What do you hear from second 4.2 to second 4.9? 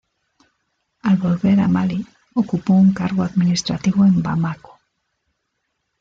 Bamako.